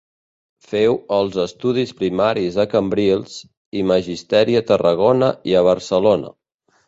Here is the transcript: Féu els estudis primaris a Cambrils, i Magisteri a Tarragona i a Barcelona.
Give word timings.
Féu 0.69 0.95
els 1.17 1.35
estudis 1.41 1.91
primaris 1.99 2.57
a 2.63 2.65
Cambrils, 2.71 3.35
i 3.81 3.85
Magisteri 3.91 4.59
a 4.61 4.65
Tarragona 4.71 5.31
i 5.53 5.57
a 5.61 5.65
Barcelona. 5.71 6.35